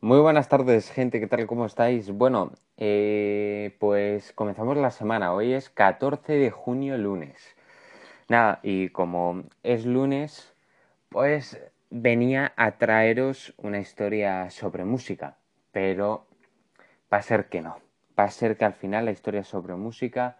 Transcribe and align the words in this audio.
Muy 0.00 0.20
buenas 0.20 0.48
tardes, 0.48 0.92
gente, 0.92 1.18
¿qué 1.18 1.26
tal? 1.26 1.48
¿Cómo 1.48 1.66
estáis? 1.66 2.12
Bueno, 2.12 2.52
eh, 2.76 3.76
pues 3.80 4.32
comenzamos 4.32 4.76
la 4.76 4.92
semana. 4.92 5.32
Hoy 5.32 5.52
es 5.52 5.70
14 5.70 6.34
de 6.34 6.52
junio, 6.52 6.96
lunes. 6.96 7.56
Nada, 8.28 8.60
y 8.62 8.90
como 8.90 9.42
es 9.64 9.86
lunes, 9.86 10.54
pues 11.08 11.60
venía 11.90 12.52
a 12.56 12.78
traeros 12.78 13.54
una 13.56 13.80
historia 13.80 14.50
sobre 14.50 14.84
música, 14.84 15.36
pero 15.72 16.28
va 17.12 17.18
a 17.18 17.22
ser 17.22 17.48
que 17.48 17.60
no. 17.60 17.78
Va 18.16 18.24
a 18.24 18.30
ser 18.30 18.56
que 18.56 18.66
al 18.66 18.74
final 18.74 19.06
la 19.06 19.10
historia 19.10 19.42
sobre 19.42 19.74
música 19.74 20.36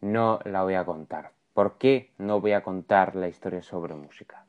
no 0.00 0.38
la 0.44 0.62
voy 0.62 0.74
a 0.74 0.84
contar. 0.84 1.32
¿Por 1.54 1.78
qué 1.78 2.12
no 2.18 2.40
voy 2.40 2.52
a 2.52 2.62
contar 2.62 3.16
la 3.16 3.26
historia 3.26 3.62
sobre 3.62 3.96
música? 3.96 4.46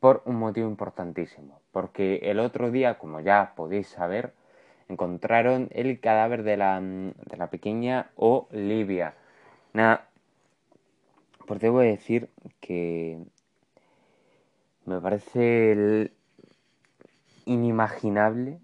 por 0.00 0.22
un 0.26 0.36
motivo 0.36 0.68
importantísimo, 0.68 1.60
porque 1.76 2.20
el 2.22 2.40
otro 2.40 2.70
día, 2.70 2.96
como 2.96 3.20
ya 3.20 3.52
podéis 3.54 3.88
saber, 3.88 4.32
encontraron 4.88 5.68
el 5.72 6.00
cadáver 6.00 6.42
de 6.42 6.56
la, 6.56 6.80
de 6.80 7.36
la 7.36 7.50
pequeña 7.50 8.12
Olivia. 8.16 9.14
Nada, 9.74 10.08
pues 11.46 11.60
debo 11.60 11.80
decir 11.80 12.30
que 12.60 13.18
me 14.86 15.02
parece 15.02 16.12
inimaginable 17.44 18.58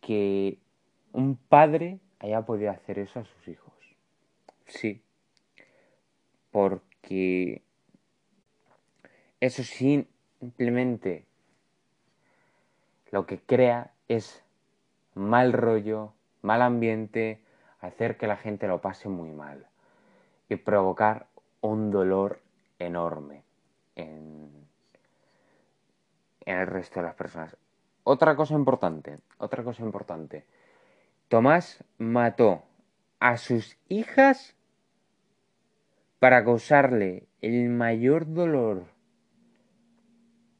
que 0.00 0.58
un 1.12 1.36
padre 1.36 2.00
haya 2.18 2.42
podido 2.42 2.72
hacer 2.72 2.98
eso 2.98 3.20
a 3.20 3.24
sus 3.24 3.46
hijos. 3.46 3.72
Sí, 4.66 5.00
porque 6.50 7.62
eso 9.38 9.62
simplemente 10.42 11.24
lo 13.12 13.26
que 13.26 13.38
crea 13.38 13.92
es 14.08 14.42
mal 15.14 15.52
rollo, 15.52 16.14
mal 16.40 16.62
ambiente, 16.62 17.40
hacer 17.80 18.16
que 18.16 18.26
la 18.26 18.36
gente 18.36 18.66
lo 18.66 18.80
pase 18.80 19.08
muy 19.08 19.30
mal 19.30 19.68
y 20.48 20.56
provocar 20.56 21.28
un 21.60 21.92
dolor 21.92 22.40
enorme 22.80 23.44
en, 23.94 24.66
el 26.44 26.66
resto 26.66 26.98
de 26.98 27.06
las 27.06 27.14
personas. 27.14 27.56
Otra 28.02 28.34
cosa 28.34 28.54
importante, 28.54 29.20
otra 29.38 29.62
cosa 29.62 29.84
importante. 29.84 30.44
Tomás 31.28 31.84
mató 31.98 32.64
a 33.20 33.36
sus 33.36 33.78
hijas 33.88 34.56
para 36.18 36.44
causarle 36.44 37.28
el 37.40 37.68
mayor 37.68 38.32
dolor 38.34 38.91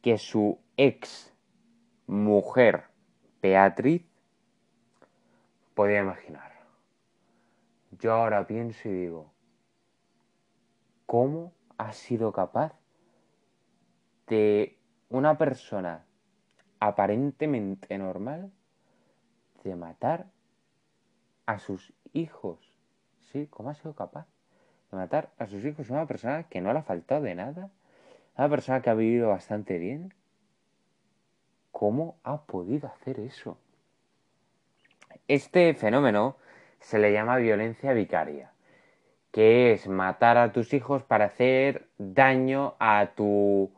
que 0.02 0.18
su 0.18 0.58
ex 0.76 1.32
mujer 2.06 2.84
Beatriz 3.40 4.04
podía 5.74 6.00
imaginar. 6.00 6.52
Yo 7.98 8.12
ahora 8.12 8.46
pienso 8.46 8.88
y 8.88 8.92
digo, 8.92 9.32
¿cómo 11.06 11.52
ha 11.78 11.92
sido 11.92 12.32
capaz 12.32 12.72
de 14.26 14.78
una 15.08 15.38
persona 15.38 16.04
aparentemente 16.80 17.96
normal 17.96 18.50
de 19.62 19.76
matar 19.76 20.26
a 21.46 21.60
sus 21.60 21.92
hijos? 22.12 22.58
¿Sí? 23.20 23.46
¿Cómo 23.46 23.70
ha 23.70 23.74
sido 23.74 23.94
capaz 23.94 24.26
de 24.90 24.96
matar 24.96 25.30
a 25.38 25.46
sus 25.46 25.64
hijos? 25.64 25.90
Una 25.90 26.06
persona 26.06 26.44
que 26.48 26.60
no 26.60 26.72
le 26.72 26.80
ha 26.80 26.82
faltado 26.82 27.22
de 27.22 27.36
nada 27.36 27.70
una 28.36 28.48
persona 28.48 28.80
que 28.80 28.90
ha 28.90 28.94
vivido 28.94 29.28
bastante 29.28 29.78
bien, 29.78 30.14
¿cómo 31.70 32.16
ha 32.24 32.42
podido 32.42 32.88
hacer 32.88 33.20
eso? 33.20 33.58
Este 35.28 35.74
fenómeno 35.74 36.36
se 36.80 36.98
le 36.98 37.12
llama 37.12 37.36
violencia 37.36 37.92
vicaria, 37.92 38.50
que 39.30 39.72
es 39.72 39.86
matar 39.88 40.38
a 40.38 40.52
tus 40.52 40.72
hijos 40.74 41.02
para 41.02 41.26
hacer 41.26 41.86
daño 41.98 42.74
a 42.78 43.10
tu 43.14 43.70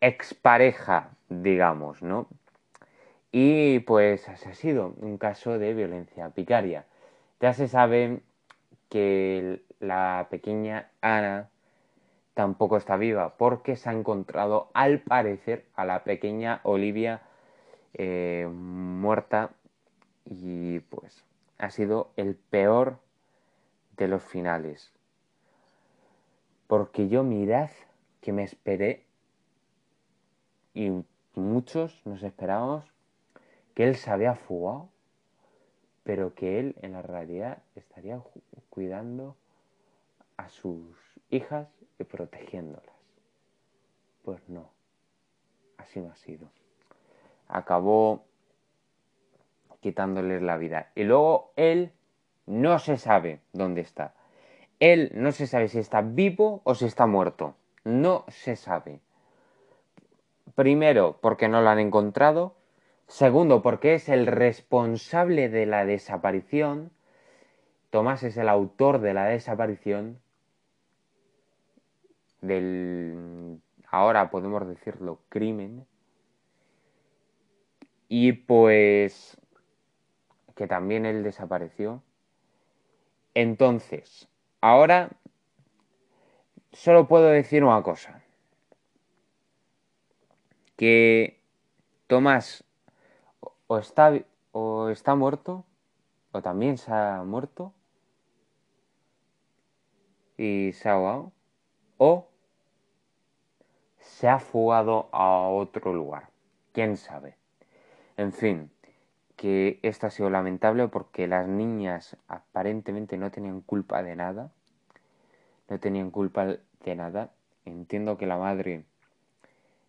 expareja, 0.00 1.10
digamos, 1.28 2.02
¿no? 2.02 2.28
Y 3.30 3.78
pues 3.80 4.28
ha 4.28 4.36
sido 4.36 4.94
un 4.98 5.16
caso 5.16 5.58
de 5.58 5.72
violencia 5.72 6.28
vicaria. 6.36 6.84
Ya 7.40 7.54
se 7.54 7.66
sabe 7.66 8.20
que 8.90 9.62
la 9.80 10.26
pequeña 10.30 10.90
Ana 11.00 11.48
tampoco 12.34 12.76
está 12.76 12.96
viva 12.96 13.36
porque 13.36 13.76
se 13.76 13.90
ha 13.90 13.92
encontrado 13.92 14.70
al 14.74 15.00
parecer 15.00 15.66
a 15.74 15.84
la 15.84 16.04
pequeña 16.04 16.60
Olivia 16.64 17.22
eh, 17.94 18.48
muerta. 18.50 19.50
Y 20.24 20.80
pues 20.80 21.24
ha 21.58 21.70
sido 21.70 22.12
el 22.16 22.36
peor 22.36 22.98
de 23.96 24.08
los 24.08 24.22
finales. 24.22 24.92
Porque 26.68 27.08
yo 27.08 27.22
mirad 27.22 27.70
que 28.20 28.32
me 28.32 28.44
esperé 28.44 29.04
y 30.74 30.90
muchos 31.34 32.00
nos 32.06 32.22
esperábamos 32.22 32.84
que 33.74 33.84
él 33.84 33.96
se 33.96 34.10
había 34.10 34.34
fugado 34.34 34.92
pero 36.04 36.34
que 36.34 36.58
él 36.58 36.76
en 36.82 36.92
la 36.92 37.02
realidad 37.02 37.62
estaría 37.74 38.20
cuidando 38.70 39.36
a 40.36 40.48
sus 40.48 40.96
hijas 41.30 41.68
protegiéndolas. 42.04 42.94
Pues 44.24 44.48
no, 44.48 44.70
así 45.78 46.00
no 46.00 46.10
ha 46.10 46.16
sido. 46.16 46.48
Acabó 47.48 48.24
quitándoles 49.80 50.40
la 50.42 50.56
vida. 50.56 50.90
Y 50.94 51.04
luego 51.04 51.52
él 51.56 51.92
no 52.46 52.78
se 52.78 52.96
sabe 52.96 53.40
dónde 53.52 53.82
está. 53.82 54.14
Él 54.80 55.10
no 55.14 55.32
se 55.32 55.46
sabe 55.46 55.68
si 55.68 55.78
está 55.78 56.00
vivo 56.00 56.62
o 56.64 56.74
si 56.74 56.86
está 56.86 57.06
muerto. 57.06 57.56
No 57.84 58.24
se 58.28 58.56
sabe. 58.56 59.00
Primero, 60.54 61.18
porque 61.20 61.48
no 61.48 61.60
lo 61.60 61.68
han 61.68 61.78
encontrado. 61.78 62.54
Segundo, 63.08 63.62
porque 63.62 63.94
es 63.94 64.08
el 64.08 64.26
responsable 64.26 65.48
de 65.48 65.66
la 65.66 65.84
desaparición. 65.84 66.90
Tomás 67.90 68.22
es 68.22 68.36
el 68.36 68.48
autor 68.48 69.00
de 69.00 69.14
la 69.14 69.26
desaparición 69.26 70.21
del, 72.42 73.60
ahora 73.88 74.30
podemos 74.30 74.66
decirlo, 74.66 75.20
crimen. 75.30 75.86
Y 78.08 78.32
pues 78.32 79.38
que 80.54 80.66
también 80.66 81.06
él 81.06 81.22
desapareció. 81.22 82.02
Entonces, 83.34 84.28
ahora 84.60 85.10
solo 86.72 87.08
puedo 87.08 87.28
decir 87.28 87.64
una 87.64 87.82
cosa. 87.82 88.22
Que 90.76 91.40
Tomás 92.06 92.64
o 93.66 93.78
está, 93.78 94.12
o 94.50 94.88
está 94.90 95.14
muerto, 95.14 95.64
o 96.32 96.42
también 96.42 96.76
se 96.76 96.92
ha 96.92 97.22
muerto, 97.24 97.72
y 100.36 100.72
se 100.72 100.90
ha 100.90 100.92
ahogado, 100.92 101.32
o 101.96 102.28
se 104.22 104.28
ha 104.28 104.38
fugado 104.38 105.08
a 105.10 105.48
otro 105.48 105.92
lugar. 105.92 106.28
¿Quién 106.70 106.96
sabe? 106.96 107.34
En 108.16 108.32
fin, 108.32 108.70
que 109.34 109.80
esto 109.82 110.06
ha 110.06 110.10
sido 110.10 110.30
lamentable 110.30 110.86
porque 110.86 111.26
las 111.26 111.48
niñas 111.48 112.16
aparentemente 112.28 113.16
no 113.16 113.32
tenían 113.32 113.62
culpa 113.62 114.00
de 114.04 114.14
nada. 114.14 114.52
No 115.68 115.80
tenían 115.80 116.12
culpa 116.12 116.46
de 116.46 116.94
nada. 116.94 117.32
Entiendo 117.64 118.16
que 118.16 118.28
la 118.28 118.38
madre 118.38 118.84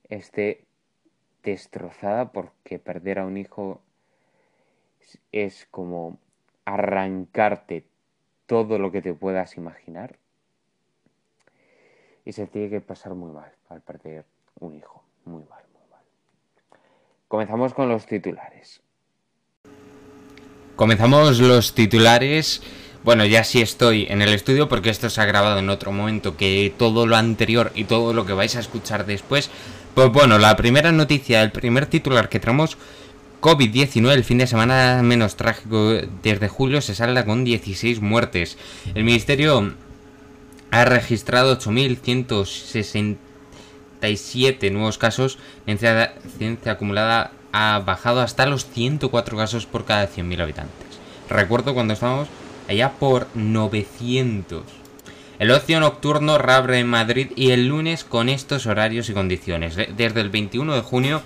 esté 0.10 0.66
destrozada 1.44 2.32
porque 2.32 2.80
perder 2.80 3.20
a 3.20 3.28
un 3.28 3.38
hijo 3.38 3.82
es 5.32 5.68
como 5.70 6.18
arrancarte 6.66 7.86
todo 8.48 8.80
lo 8.80 8.92
que 8.92 9.04
te 9.04 9.14
puedas 9.14 9.58
imaginar 9.58 10.18
y 12.26 12.32
se 12.32 12.48
tiene 12.48 12.70
que 12.70 12.82
pasar 12.82 13.14
muy 13.14 13.32
mal 13.32 13.52
al 13.70 13.82
perder 13.82 14.26
un 14.60 14.76
hijo. 14.76 15.04
Muy 15.26 15.44
mal, 15.44 15.64
muy 15.74 15.82
mal. 15.90 16.02
Comenzamos 17.28 17.74
con 17.74 17.90
los 17.90 18.06
titulares. 18.06 18.82
Comenzamos 20.76 21.40
los 21.40 21.76
titulares. 21.76 22.62
Bueno, 23.04 23.26
ya 23.26 23.44
sí 23.44 23.62
estoy 23.62 24.08
en 24.10 24.22
el 24.22 24.30
estudio 24.34 24.70
porque 24.70 24.90
esto 24.90 25.10
se 25.10 25.22
ha 25.22 25.26
grabado 25.26 25.60
en 25.60 25.70
otro 25.70 25.92
momento 25.92 26.38
que 26.38 26.74
todo 26.78 27.06
lo 27.06 27.16
anterior 27.16 27.72
y 27.76 27.84
todo 27.84 28.14
lo 28.14 28.26
que 28.26 28.34
vais 28.34 28.56
a 28.56 28.60
escuchar 28.60 29.06
después. 29.06 29.50
Pues 29.94 30.10
bueno, 30.12 30.40
la 30.40 30.56
primera 30.56 30.92
noticia, 30.92 31.44
el 31.44 31.52
primer 31.52 31.86
titular 31.86 32.30
que 32.30 32.40
traemos, 32.40 32.78
COVID-19, 33.42 34.12
el 34.14 34.24
fin 34.24 34.38
de 34.38 34.48
semana 34.48 35.02
menos 35.04 35.36
trágico 35.36 35.96
desde 36.24 36.48
julio, 36.48 36.82
se 36.82 36.96
salda 36.96 37.26
con 37.26 37.44
16 37.44 38.00
muertes. 38.00 38.58
El 38.96 39.04
Ministerio 39.04 39.74
ha 40.72 40.86
registrado 40.86 41.60
8.163 41.60 43.18
197 44.04 44.72
nuevos 44.72 44.98
casos, 44.98 45.38
la 45.66 45.74
incidencia 45.74 46.74
acumulada 46.74 47.32
ha 47.52 47.80
bajado 47.80 48.22
hasta 48.22 48.46
los 48.46 48.66
104 48.66 49.38
casos 49.38 49.66
por 49.66 49.86
cada 49.86 50.08
100.000 50.08 50.42
habitantes. 50.42 50.88
Recuerdo 51.30 51.74
cuando 51.74 51.94
estábamos 51.94 52.28
allá 52.68 52.92
por 52.94 53.28
900. 53.34 54.64
El 55.40 55.52
ocio 55.52 55.80
nocturno 55.80 56.38
reabre 56.38 56.80
en 56.80 56.88
Madrid 56.88 57.32
y 57.36 57.52
el 57.52 57.68
lunes 57.68 58.04
con 58.04 58.30
estos 58.30 58.66
horarios 58.66 59.10
y 59.10 59.14
condiciones. 59.14 59.76
Desde 59.76 60.22
el 60.22 60.30
21 60.30 60.76
de 60.76 60.82
junio 60.82 61.22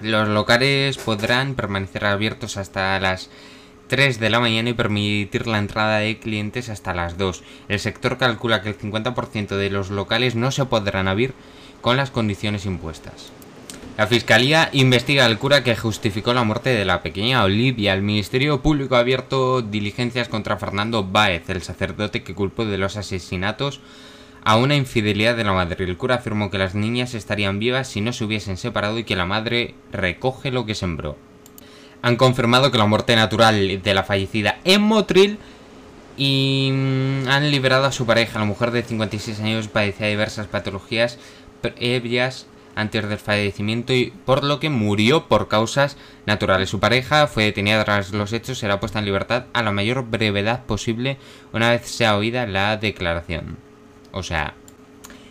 los 0.00 0.28
locales 0.28 0.96
podrán 0.96 1.54
permanecer 1.54 2.04
abiertos 2.06 2.56
hasta 2.56 2.98
las 3.00 3.30
3 3.90 4.20
de 4.20 4.30
la 4.30 4.38
mañana 4.38 4.70
y 4.70 4.74
permitir 4.74 5.48
la 5.48 5.58
entrada 5.58 5.98
de 5.98 6.20
clientes 6.20 6.68
hasta 6.68 6.94
las 6.94 7.18
2. 7.18 7.42
El 7.68 7.80
sector 7.80 8.18
calcula 8.18 8.62
que 8.62 8.68
el 8.68 8.78
50% 8.78 9.56
de 9.56 9.68
los 9.68 9.90
locales 9.90 10.36
no 10.36 10.52
se 10.52 10.64
podrán 10.64 11.08
abrir 11.08 11.34
con 11.80 11.96
las 11.96 12.12
condiciones 12.12 12.66
impuestas. 12.66 13.32
La 13.98 14.06
Fiscalía 14.06 14.68
investiga 14.72 15.24
al 15.24 15.40
cura 15.40 15.64
que 15.64 15.74
justificó 15.74 16.32
la 16.32 16.44
muerte 16.44 16.70
de 16.70 16.84
la 16.84 17.02
pequeña 17.02 17.42
Olivia. 17.42 17.92
El 17.92 18.02
Ministerio 18.02 18.62
Público 18.62 18.94
ha 18.94 19.00
abierto 19.00 19.60
diligencias 19.60 20.28
contra 20.28 20.56
Fernando 20.56 21.02
Báez, 21.02 21.50
el 21.50 21.60
sacerdote 21.60 22.22
que 22.22 22.32
culpó 22.32 22.64
de 22.66 22.78
los 22.78 22.96
asesinatos 22.96 23.80
a 24.44 24.56
una 24.56 24.76
infidelidad 24.76 25.36
de 25.36 25.42
la 25.42 25.52
madre. 25.52 25.84
El 25.84 25.96
cura 25.96 26.14
afirmó 26.14 26.48
que 26.48 26.58
las 26.58 26.76
niñas 26.76 27.14
estarían 27.14 27.58
vivas 27.58 27.88
si 27.88 28.00
no 28.00 28.12
se 28.12 28.22
hubiesen 28.22 28.56
separado 28.56 29.00
y 29.00 29.04
que 29.04 29.16
la 29.16 29.26
madre 29.26 29.74
recoge 29.90 30.52
lo 30.52 30.64
que 30.64 30.76
sembró. 30.76 31.16
Han 32.02 32.16
confirmado 32.16 32.70
que 32.70 32.78
la 32.78 32.86
muerte 32.86 33.16
natural 33.16 33.82
de 33.82 33.94
la 33.94 34.04
fallecida 34.04 34.58
en 34.64 34.82
Motril 34.82 35.38
y 36.16 36.70
mm, 36.72 37.28
han 37.28 37.50
liberado 37.50 37.86
a 37.86 37.92
su 37.92 38.06
pareja. 38.06 38.38
La 38.38 38.44
mujer 38.44 38.70
de 38.70 38.82
56 38.82 39.40
años 39.40 39.68
padecía 39.68 40.06
diversas 40.06 40.46
patologías 40.46 41.18
previas 41.60 42.46
antes 42.74 43.08
del 43.08 43.18
fallecimiento 43.18 43.92
y 43.92 44.12
por 44.24 44.44
lo 44.44 44.60
que 44.60 44.70
murió 44.70 45.28
por 45.28 45.48
causas 45.48 45.96
naturales. 46.26 46.70
Su 46.70 46.80
pareja 46.80 47.26
fue 47.26 47.44
detenida 47.44 47.84
tras 47.84 48.12
los 48.12 48.32
hechos 48.32 48.58
será 48.58 48.80
puesta 48.80 48.98
en 48.98 49.04
libertad 49.04 49.46
a 49.52 49.62
la 49.62 49.72
mayor 49.72 50.08
brevedad 50.08 50.64
posible 50.64 51.18
una 51.52 51.70
vez 51.70 51.86
sea 51.86 52.16
oída 52.16 52.46
la 52.46 52.76
declaración. 52.76 53.58
O 54.12 54.22
sea, 54.22 54.54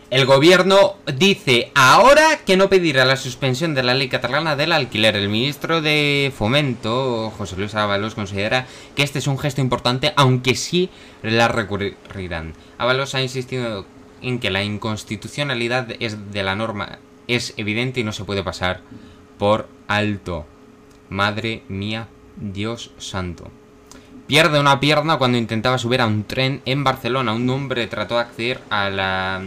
el 0.10 0.26
gobierno 0.26 0.96
dice 1.18 1.72
ahora 1.76 2.40
que 2.46 2.58
no 2.58 2.70
pedirá 2.70 3.06
la 3.06 3.16
suspensión 3.16 3.76
de 3.76 3.84
la 3.84 3.94
ley 3.94 4.10
catalana 4.10 4.56
del 4.56 4.72
alquiler. 4.72 5.16
El 5.16 5.30
ministro 5.30 5.82
de 5.82 6.34
Fomento, 6.36 7.32
José 7.38 7.56
Luis 7.58 7.76
Ábalos, 7.76 8.16
considera 8.16 8.66
que 8.96 9.04
este 9.04 9.20
es 9.20 9.28
un 9.28 9.38
gesto 9.38 9.62
importante, 9.62 10.14
aunque 10.16 10.56
sí 10.56 10.90
la 11.22 11.48
recurrirán. 11.48 12.54
Ábalos 12.78 13.16
ha 13.16 13.22
insistido 13.22 13.86
en 14.22 14.40
que 14.40 14.50
la 14.50 14.64
inconstitucionalidad 14.64 15.88
es 16.00 16.32
de 16.32 16.44
la 16.44 16.56
norma 16.56 17.00
es 17.30 17.54
evidente 17.58 18.00
y 18.00 18.04
no 18.04 18.12
se 18.12 18.26
puede 18.26 18.44
pasar 18.44 18.82
por 19.38 19.70
alto. 19.88 20.46
Madre 21.10 21.64
mía, 21.70 22.08
Dios 22.36 22.92
santo. 22.98 23.50
Pierde 24.28 24.60
una 24.60 24.80
pierna 24.80 25.18
cuando 25.18 25.38
intentaba 25.38 25.78
subir 25.78 26.02
a 26.02 26.08
un 26.08 26.24
tren 26.24 26.62
en 26.66 26.84
Barcelona. 26.84 27.34
Un 27.34 27.50
hombre 27.50 27.88
trató 27.88 28.16
de 28.16 28.22
acceder 28.22 28.62
a 28.70 28.90
la 28.90 29.42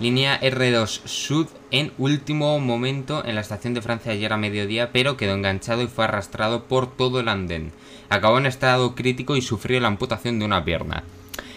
línea 0.00 0.40
R2 0.40 1.00
Sud 1.04 1.46
en 1.70 1.92
último 1.98 2.58
momento 2.60 3.24
en 3.24 3.34
la 3.34 3.40
estación 3.40 3.74
de 3.74 3.82
Francia 3.82 4.12
ayer 4.12 4.32
a 4.32 4.36
mediodía, 4.36 4.90
pero 4.92 5.16
quedó 5.16 5.34
enganchado 5.34 5.82
y 5.82 5.86
fue 5.86 6.04
arrastrado 6.04 6.64
por 6.64 6.94
todo 6.96 7.20
el 7.20 7.28
andén. 7.28 7.72
Acabó 8.08 8.38
en 8.38 8.46
estado 8.46 8.94
crítico 8.94 9.36
y 9.36 9.42
sufrió 9.42 9.80
la 9.80 9.88
amputación 9.88 10.38
de 10.38 10.44
una 10.44 10.64
pierna. 10.64 11.04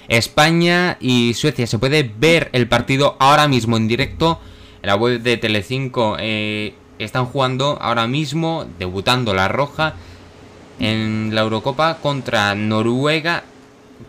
España 0.07 0.97
y 0.99 1.33
Suecia. 1.35 1.67
Se 1.67 1.79
puede 1.79 2.03
ver 2.03 2.49
el 2.51 2.67
partido 2.67 3.15
ahora 3.19 3.47
mismo 3.47 3.77
en 3.77 3.87
directo. 3.87 4.39
En 4.81 4.87
la 4.87 4.95
web 4.95 5.21
de 5.21 5.37
Telecinco 5.37 6.17
eh, 6.19 6.73
están 6.99 7.25
jugando 7.25 7.77
ahora 7.79 8.07
mismo, 8.07 8.65
debutando 8.77 9.33
la 9.33 9.47
Roja 9.47 9.93
en 10.79 11.33
la 11.33 11.41
Eurocopa 11.41 11.99
contra 12.01 12.55
Noruega, 12.55 13.43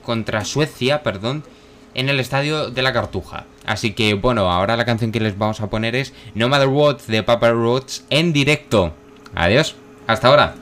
contra 0.04 0.44
Suecia, 0.44 1.02
perdón, 1.02 1.44
en 1.94 2.08
el 2.08 2.20
estadio 2.20 2.70
de 2.70 2.82
la 2.82 2.92
Cartuja. 2.92 3.44
Así 3.64 3.92
que 3.92 4.14
bueno, 4.14 4.50
ahora 4.50 4.76
la 4.76 4.84
canción 4.84 5.12
que 5.12 5.20
les 5.20 5.38
vamos 5.38 5.60
a 5.60 5.68
poner 5.70 5.94
es 5.94 6.12
No 6.34 6.48
Matter 6.48 6.68
What 6.68 7.02
de 7.06 7.22
Papa 7.22 7.50
Roach 7.50 8.00
en 8.10 8.32
directo. 8.32 8.92
Adiós, 9.34 9.76
hasta 10.06 10.28
ahora. 10.28 10.61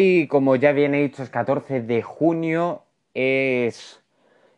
hoy, 0.00 0.28
como 0.28 0.56
ya 0.56 0.72
bien 0.72 0.94
he 0.94 1.02
dicho, 1.02 1.22
es 1.22 1.28
14 1.28 1.82
de 1.82 2.00
junio, 2.00 2.84
es 3.12 4.02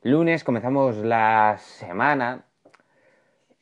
lunes, 0.02 0.44
comenzamos 0.44 0.96
la 0.98 1.58
semana. 1.58 2.44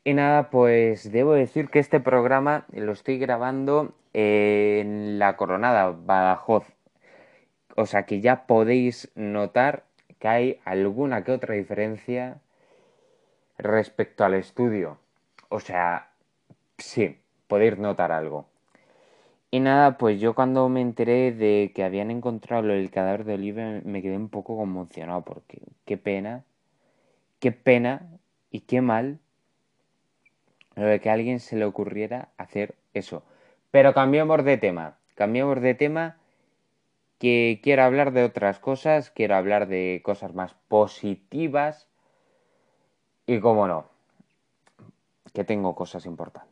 Y 0.04 0.12
nada, 0.12 0.50
pues 0.50 1.10
debo 1.10 1.32
decir 1.32 1.70
que 1.70 1.78
este 1.78 1.98
programa 1.98 2.66
lo 2.72 2.92
estoy 2.92 3.18
grabando 3.18 3.94
en 4.12 5.18
la 5.18 5.38
Coronada, 5.38 5.90
Badajoz. 5.90 6.66
O 7.76 7.86
sea 7.86 8.04
que 8.04 8.20
ya 8.20 8.46
podéis 8.46 9.10
notar 9.14 9.84
que 10.18 10.28
hay 10.28 10.60
alguna 10.66 11.24
que 11.24 11.32
otra 11.32 11.54
diferencia 11.54 12.42
respecto 13.56 14.24
al 14.24 14.34
estudio. 14.34 14.98
O 15.48 15.60
sea, 15.60 16.10
sí, 16.76 17.18
podéis 17.48 17.78
notar 17.78 18.12
algo. 18.12 18.49
Y 19.52 19.58
nada, 19.60 19.98
pues 19.98 20.20
yo 20.20 20.34
cuando 20.34 20.68
me 20.68 20.80
enteré 20.80 21.32
de 21.32 21.72
que 21.74 21.82
habían 21.82 22.10
encontrado 22.12 22.70
el 22.70 22.90
cadáver 22.90 23.24
de 23.24 23.34
Oliver 23.34 23.84
me 23.84 24.00
quedé 24.00 24.16
un 24.16 24.28
poco 24.28 24.56
conmocionado 24.56 25.22
porque 25.22 25.60
qué 25.84 25.96
pena, 25.96 26.44
qué 27.40 27.50
pena 27.50 28.06
y 28.52 28.60
qué 28.60 28.80
mal 28.80 29.18
lo 30.76 30.86
de 30.86 31.00
que 31.00 31.10
a 31.10 31.14
alguien 31.14 31.40
se 31.40 31.56
le 31.56 31.64
ocurriera 31.64 32.28
hacer 32.36 32.76
eso. 32.94 33.24
Pero 33.72 33.92
cambiemos 33.92 34.44
de 34.44 34.56
tema, 34.56 34.98
cambiemos 35.16 35.60
de 35.60 35.74
tema 35.74 36.16
que 37.18 37.60
quiero 37.62 37.82
hablar 37.82 38.12
de 38.12 38.24
otras 38.24 38.60
cosas, 38.60 39.10
quiero 39.10 39.34
hablar 39.34 39.66
de 39.66 40.00
cosas 40.04 40.32
más 40.32 40.54
positivas 40.68 41.88
y 43.26 43.40
como 43.40 43.66
no, 43.66 43.86
que 45.34 45.44
tengo 45.44 45.74
cosas 45.74 46.06
importantes. 46.06 46.49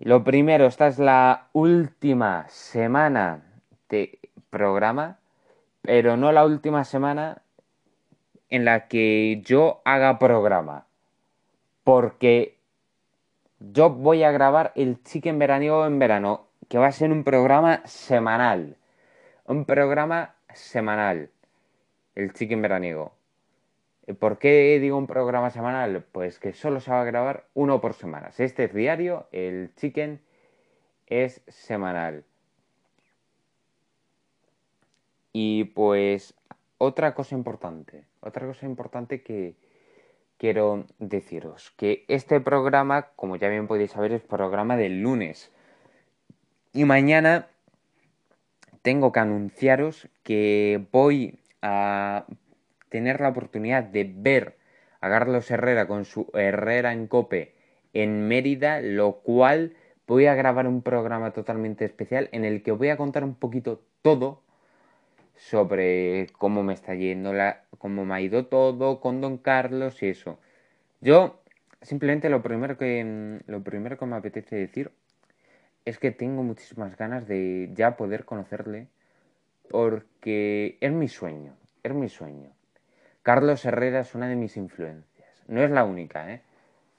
Lo 0.00 0.24
primero, 0.24 0.66
esta 0.66 0.86
es 0.86 0.98
la 0.98 1.48
última 1.52 2.46
semana 2.48 3.42
de 3.88 4.18
programa, 4.50 5.18
pero 5.82 6.16
no 6.16 6.32
la 6.32 6.44
última 6.44 6.84
semana 6.84 7.42
en 8.48 8.64
la 8.64 8.88
que 8.88 9.42
yo 9.44 9.82
haga 9.84 10.18
programa, 10.18 10.86
porque 11.84 12.56
yo 13.58 13.90
voy 13.90 14.22
a 14.22 14.30
grabar 14.30 14.72
el 14.76 15.02
Chicken 15.02 15.38
Veraniego 15.38 15.86
en 15.86 15.98
verano, 15.98 16.46
que 16.68 16.78
va 16.78 16.86
a 16.86 16.92
ser 16.92 17.10
un 17.10 17.24
programa 17.24 17.82
semanal 17.84 18.78
un 19.48 19.64
programa 19.64 20.34
semanal, 20.52 21.30
el 22.14 22.34
Chicken 22.34 22.60
Veraniego. 22.60 23.17
¿Por 24.14 24.38
qué 24.38 24.78
digo 24.80 24.96
un 24.96 25.06
programa 25.06 25.50
semanal? 25.50 26.04
Pues 26.12 26.38
que 26.38 26.52
solo 26.52 26.80
se 26.80 26.90
va 26.90 27.02
a 27.02 27.04
grabar 27.04 27.46
uno 27.54 27.80
por 27.80 27.94
semana. 27.94 28.30
Este 28.38 28.64
es 28.64 28.74
diario, 28.74 29.28
el 29.32 29.74
Chicken 29.74 30.20
es 31.06 31.42
semanal. 31.46 32.24
Y 35.32 35.64
pues 35.64 36.34
otra 36.78 37.14
cosa 37.14 37.34
importante, 37.34 38.04
otra 38.20 38.46
cosa 38.46 38.66
importante 38.66 39.22
que 39.22 39.56
quiero 40.38 40.86
deciros, 40.98 41.72
que 41.76 42.04
este 42.08 42.40
programa, 42.40 43.08
como 43.14 43.36
ya 43.36 43.48
bien 43.48 43.66
podéis 43.66 43.90
saber, 43.90 44.12
es 44.12 44.22
programa 44.22 44.76
del 44.76 45.02
lunes. 45.02 45.52
Y 46.72 46.84
mañana 46.84 47.48
tengo 48.82 49.12
que 49.12 49.20
anunciaros 49.20 50.08
que 50.22 50.86
voy 50.92 51.38
a 51.60 52.24
tener 52.88 53.20
la 53.20 53.28
oportunidad 53.28 53.84
de 53.84 54.10
ver 54.14 54.56
a 55.00 55.08
Carlos 55.08 55.50
Herrera 55.50 55.86
con 55.86 56.04
su 56.04 56.30
Herrera 56.34 56.92
en 56.92 57.06
Cope 57.06 57.54
en 57.92 58.28
Mérida, 58.28 58.80
lo 58.80 59.20
cual 59.20 59.74
voy 60.06 60.26
a 60.26 60.34
grabar 60.34 60.66
un 60.66 60.82
programa 60.82 61.32
totalmente 61.32 61.84
especial 61.84 62.28
en 62.32 62.44
el 62.44 62.62
que 62.62 62.72
voy 62.72 62.88
a 62.88 62.96
contar 62.96 63.24
un 63.24 63.34
poquito 63.34 63.82
todo 64.02 64.42
sobre 65.36 66.26
cómo 66.38 66.62
me 66.62 66.74
está 66.74 66.94
yendo, 66.94 67.32
la, 67.32 67.64
cómo 67.78 68.04
me 68.04 68.14
ha 68.14 68.20
ido 68.20 68.46
todo 68.46 69.00
con 69.00 69.20
Don 69.20 69.38
Carlos 69.38 70.02
y 70.02 70.08
eso. 70.08 70.38
Yo 71.00 71.40
simplemente 71.82 72.28
lo 72.28 72.42
primero 72.42 72.76
que 72.76 73.40
lo 73.46 73.62
primero 73.62 73.98
que 73.98 74.06
me 74.06 74.16
apetece 74.16 74.56
decir 74.56 74.90
es 75.84 75.98
que 75.98 76.10
tengo 76.10 76.42
muchísimas 76.42 76.96
ganas 76.96 77.28
de 77.28 77.70
ya 77.74 77.96
poder 77.96 78.24
conocerle 78.24 78.88
porque 79.70 80.76
es 80.80 80.92
mi 80.92 81.08
sueño, 81.08 81.54
es 81.82 81.94
mi 81.94 82.08
sueño. 82.08 82.50
Carlos 83.28 83.62
Herrera 83.66 84.00
es 84.00 84.14
una 84.14 84.26
de 84.26 84.36
mis 84.36 84.56
influencias. 84.56 85.28
No 85.48 85.62
es 85.62 85.70
la 85.70 85.84
única, 85.84 86.32
¿eh? 86.32 86.40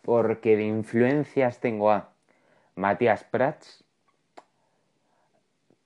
Porque 0.03 0.57
de 0.57 0.63
influencias 0.63 1.59
tengo 1.59 1.89
a 1.89 2.11
Matías 2.75 3.23
Prats, 3.23 3.83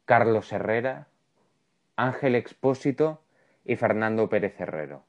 Carlos 0.04 0.52
Herrera, 0.52 1.08
Ángel 1.96 2.36
Expósito 2.36 3.22
y 3.64 3.78
Fernando 3.78 4.28
Pérez 4.28 4.60
Herrero. 4.60 5.06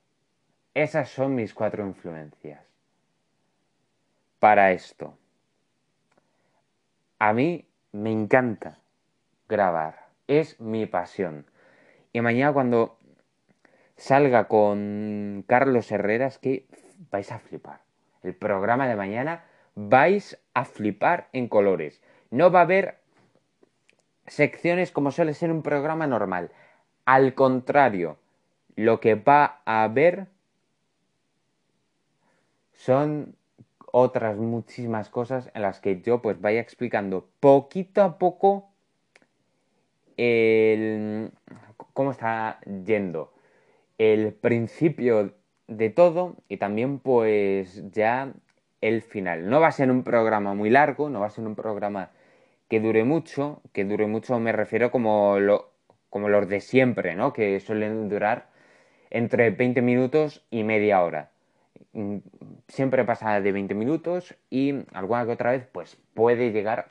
Esas 0.73 1.09
son 1.09 1.35
mis 1.35 1.53
cuatro 1.53 1.85
influencias. 1.85 2.65
Para 4.39 4.71
esto. 4.71 5.19
A 7.19 7.33
mí 7.33 7.67
me 7.91 8.13
encanta 8.13 8.79
grabar, 9.49 10.07
es 10.29 10.61
mi 10.61 10.87
pasión. 10.87 11.45
Y 12.13 12.21
mañana 12.21 12.53
cuando 12.53 13.01
salga 13.97 14.49
con 14.49 15.45
Carlos 15.47 15.91
Herreras, 15.91 16.39
que 16.39 16.67
vais 17.11 17.31
a 17.33 17.39
flipar. 17.39 17.81
El 18.23 18.35
programa 18.35 18.89
de 18.89 18.97
mañana 18.97 19.45
vais 19.75 20.39
a 20.55 20.65
flipar 20.65 21.29
en 21.33 21.49
colores. 21.49 22.01
No 22.31 22.51
va 22.51 22.61
a 22.61 22.63
haber 22.63 22.99
secciones 24.27 24.91
como 24.91 25.11
suele 25.11 25.35
ser 25.35 25.51
un 25.51 25.63
programa 25.63 26.07
normal. 26.07 26.51
Al 27.05 27.35
contrario, 27.35 28.19
lo 28.77 29.01
que 29.01 29.15
va 29.15 29.61
a 29.65 29.85
haber 29.85 30.29
son 32.73 33.37
otras 33.93 34.37
muchísimas 34.37 35.09
cosas 35.09 35.51
en 35.55 35.63
las 35.63 35.81
que 35.81 36.01
yo 36.01 36.21
pues 36.21 36.41
vaya 36.41 36.61
explicando 36.61 37.29
poquito 37.41 38.03
a 38.03 38.19
poco 38.19 38.69
el 40.17 41.31
cómo 41.93 42.11
está 42.11 42.59
yendo 42.85 43.34
el 44.13 44.33
principio 44.33 45.35
de 45.69 45.91
todo 45.91 46.37
y 46.49 46.59
también 46.59 46.99
pues 46.99 47.91
ya 47.91 48.33
el 48.81 49.03
final. 49.03 49.49
No 49.49 49.61
va 49.61 49.69
a 49.69 49.73
ser 49.73 49.91
un 49.91 50.03
programa 50.05 50.55
muy 50.55 50.71
largo, 50.71 51.09
no 51.09 51.21
va 51.21 51.27
a 51.27 51.31
ser 51.31 51.47
un 51.47 51.55
programa 51.55 52.11
que 52.69 52.81
dure 52.81 53.05
mucho, 53.05 53.63
que 53.73 53.85
dure 53.85 54.07
mucho 54.07 54.39
me 54.41 54.53
refiero 54.53 54.91
como, 54.91 55.39
lo, 55.39 55.71
como 56.11 56.29
los 56.29 56.49
de 56.49 56.61
siempre, 56.61 57.15
¿no? 57.15 57.33
Que 57.33 57.61
suelen 57.61 58.09
durar 58.09 58.49
entre 59.11 59.51
20 59.51 59.81
minutos 59.81 60.45
y 60.51 60.65
media 60.65 61.03
hora. 61.03 61.31
Mm, 61.93 62.19
siempre 62.69 63.05
pasa 63.05 63.41
de 63.41 63.53
20 63.53 63.75
minutos 63.75 64.35
y 64.51 64.75
alguna 64.93 65.25
que 65.25 65.33
otra 65.33 65.53
vez 65.53 65.67
pues 65.71 65.97
puede 66.15 66.53
llegar 66.53 66.91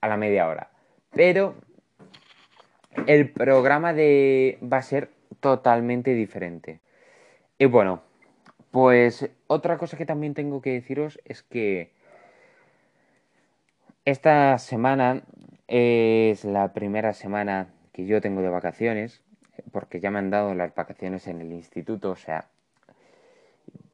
a 0.00 0.08
la 0.08 0.16
media 0.16 0.46
hora. 0.46 0.70
Pero 1.10 1.54
el 3.06 3.30
programa 3.30 3.92
de 3.92 4.58
va 4.62 4.78
a 4.78 4.82
ser 4.82 5.10
totalmente 5.40 6.14
diferente. 6.14 6.80
Y 7.58 7.66
bueno, 7.66 8.02
pues 8.70 9.30
otra 9.46 9.78
cosa 9.78 9.96
que 9.96 10.06
también 10.06 10.34
tengo 10.34 10.60
que 10.60 10.72
deciros 10.72 11.20
es 11.24 11.42
que 11.42 11.92
esta 14.04 14.58
semana 14.58 15.22
es 15.68 16.44
la 16.44 16.72
primera 16.72 17.12
semana 17.12 17.68
que 17.92 18.06
yo 18.06 18.20
tengo 18.20 18.42
de 18.42 18.50
vacaciones, 18.50 19.22
porque 19.72 20.00
ya 20.00 20.10
me 20.10 20.18
han 20.18 20.30
dado 20.30 20.54
las 20.54 20.74
vacaciones 20.74 21.26
en 21.26 21.40
el 21.40 21.52
instituto, 21.52 22.10
o 22.10 22.16
sea, 22.16 22.48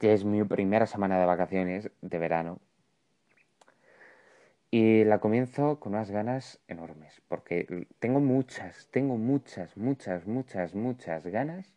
es 0.01 0.25
mi 0.25 0.43
primera 0.45 0.87
semana 0.87 1.19
de 1.19 1.27
vacaciones 1.27 1.91
de 2.01 2.19
verano. 2.19 2.59
Y 4.75 5.05
la 5.05 5.19
comienzo 5.19 5.79
con 5.79 5.93
unas 5.93 6.11
ganas 6.11 6.59
enormes, 6.67 7.21
porque 7.29 7.87
tengo 7.99 8.21
muchas, 8.21 8.89
tengo 8.91 9.19
muchas, 9.19 9.77
muchas, 9.77 10.27
muchas, 10.27 10.75
muchas 10.75 11.27
ganas 11.27 11.71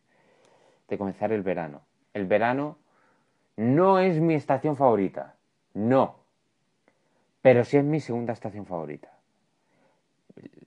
de 0.88 0.98
comenzar 0.98 1.34
el 1.34 1.44
verano. 1.44 1.82
El 2.14 2.26
verano 2.26 2.78
no 3.58 4.00
es 4.00 4.22
mi 4.22 4.34
estación 4.34 4.78
favorita, 4.78 5.36
no, 5.74 6.16
pero 7.42 7.66
sí 7.66 7.76
es 7.76 7.84
mi 7.84 8.00
segunda 8.00 8.32
estación 8.32 8.66
favorita. 8.66 9.12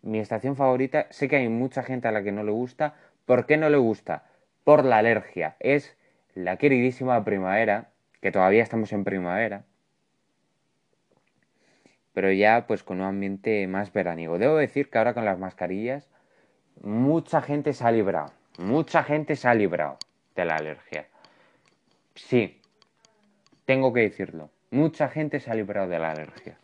Mi 0.02 0.18
estación 0.18 0.54
favorita, 0.54 1.06
sé 1.08 1.28
que 1.28 1.36
hay 1.36 1.48
mucha 1.48 1.82
gente 1.82 2.08
a 2.08 2.12
la 2.12 2.22
que 2.22 2.30
no 2.30 2.42
le 2.42 2.52
gusta. 2.52 2.94
¿Por 3.24 3.46
qué 3.46 3.56
no 3.56 3.70
le 3.70 3.78
gusta? 3.78 4.26
Por 4.64 4.84
la 4.84 4.98
alergia. 4.98 5.56
Es 5.60 5.96
la 6.34 6.58
queridísima 6.58 7.24
primavera, 7.24 7.88
que 8.20 8.32
todavía 8.32 8.62
estamos 8.62 8.92
en 8.92 9.04
primavera, 9.04 9.64
pero 12.18 12.32
ya 12.32 12.66
pues 12.66 12.82
con 12.82 13.00
un 13.00 13.06
ambiente 13.06 13.64
más 13.68 13.92
veraniego. 13.92 14.38
Debo 14.38 14.56
decir 14.56 14.90
que 14.90 14.98
ahora 14.98 15.14
con 15.14 15.24
las 15.24 15.38
mascarillas 15.38 16.10
mucha 16.82 17.42
gente 17.42 17.72
se 17.72 17.84
ha 17.84 17.92
librado, 17.92 18.32
mucha 18.58 19.04
gente 19.04 19.36
se 19.36 19.46
ha 19.46 19.54
librado 19.54 19.98
de 20.34 20.44
la 20.44 20.56
alergia. 20.56 21.06
Sí, 22.16 22.60
tengo 23.66 23.92
que 23.92 24.00
decirlo, 24.00 24.50
mucha 24.72 25.08
gente 25.08 25.38
se 25.38 25.48
ha 25.48 25.54
librado 25.54 25.86
de 25.86 26.00
la 26.00 26.10
alergia. 26.10 26.58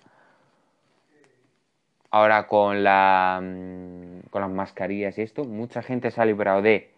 ahora 2.11 2.49
con 2.49 2.83
la 2.83 3.41
mm, 3.41 4.31
con 4.31 4.43
las 4.43 4.51
mascarillas 4.51 5.17
y 5.19 5.23
esto, 5.23 5.45
mucha 5.45 5.83
gente 5.83 6.11
se 6.11 6.21
ha 6.21 6.25
librado 6.25 6.63
de 6.63 6.91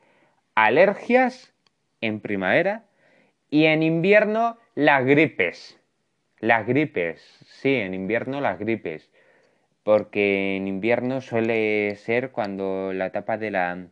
alergias 0.54 1.52
en 2.00 2.20
primavera 2.20 2.84
y 3.50 3.66
en 3.66 3.82
invierno 3.82 4.56
las 4.75 5.04
gripes. 5.04 5.78
Las 6.40 6.66
gripes, 6.66 7.20
sí, 7.46 7.74
en 7.74 7.94
invierno 7.94 8.40
las 8.40 8.58
gripes. 8.58 9.10
Porque 9.82 10.56
en 10.56 10.68
invierno 10.68 11.20
suele 11.20 11.96
ser 11.96 12.30
cuando 12.32 12.92
la 12.92 13.06
etapa 13.06 13.38
de 13.38 13.50
la, 13.50 13.86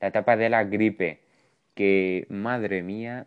la 0.00 0.08
etapa 0.08 0.36
de 0.36 0.48
la 0.48 0.64
gripe. 0.64 1.20
Que, 1.74 2.26
madre 2.30 2.82
mía, 2.82 3.26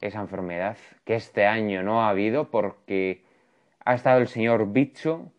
esa 0.00 0.20
enfermedad 0.20 0.76
que 1.04 1.14
este 1.14 1.46
año 1.46 1.82
no 1.82 2.02
ha 2.02 2.10
habido 2.10 2.50
porque 2.50 3.22
ha 3.84 3.94
estado 3.94 4.20
el 4.20 4.28
señor 4.28 4.72
bicho, 4.72 5.32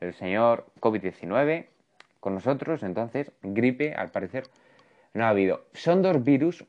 el 0.00 0.14
señor 0.14 0.66
COVID-19 0.80 1.66
con 2.20 2.34
nosotros, 2.34 2.82
entonces 2.82 3.32
gripe 3.42 3.94
al 3.94 4.10
parecer 4.10 4.44
no 5.12 5.24
ha 5.24 5.30
habido. 5.30 5.66
Son 5.74 6.02
dos 6.02 6.22
virus, 6.22 6.64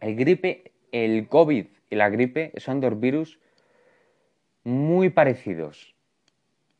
el 0.00 0.14
gripe, 0.14 0.72
el 0.92 1.26
COVID 1.28 1.66
y 1.90 1.96
la 1.96 2.08
gripe 2.08 2.52
son 2.56 2.80
dos 2.80 2.98
virus 2.98 3.38
muy 4.64 5.10
parecidos, 5.10 5.94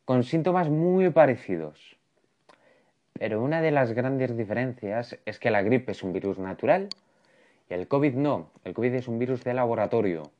con 0.04 0.24
síntomas 0.24 0.68
muy 0.68 1.10
parecidos. 1.10 1.96
Pero 3.18 3.42
una 3.42 3.62
de 3.62 3.70
las 3.70 3.92
grandes 3.92 4.36
diferencias 4.36 5.18
es 5.24 5.38
que 5.38 5.50
la 5.50 5.62
gripe 5.62 5.92
es 5.92 6.02
un 6.02 6.12
virus 6.12 6.38
natural 6.38 6.88
y 7.70 7.74
el 7.74 7.88
COVID 7.88 8.14
no. 8.14 8.50
El 8.64 8.74
COVID 8.74 8.94
es 8.94 9.08
un 9.08 9.18
virus 9.18 9.42
de 9.44 9.54
laboratorio. 9.54 10.30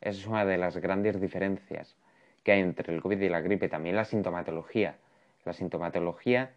Esa 0.00 0.20
es 0.20 0.26
una 0.26 0.44
de 0.44 0.58
las 0.58 0.76
grandes 0.76 1.20
diferencias 1.20 1.96
que 2.44 2.52
hay 2.52 2.60
entre 2.60 2.94
el 2.94 3.00
COVID 3.00 3.20
y 3.20 3.28
la 3.28 3.40
gripe. 3.40 3.68
También 3.68 3.96
la 3.96 4.04
sintomatología. 4.04 4.96
La 5.44 5.52
sintomatología, 5.52 6.52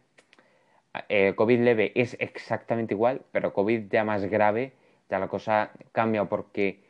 eh, 1.10 1.34
COVID 1.36 1.60
leve 1.60 1.92
es 1.96 2.16
exactamente 2.20 2.94
igual, 2.94 3.22
pero 3.32 3.54
COVID 3.54 3.90
ya 3.90 4.04
más 4.04 4.26
grave, 4.26 4.74
ya 5.10 5.20
la 5.20 5.28
cosa 5.28 5.72
cambia 5.92 6.26
porque 6.26 6.87